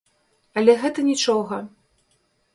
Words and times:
Але 0.61 0.75
гэта 0.85 1.05
нiчога... 1.11 1.61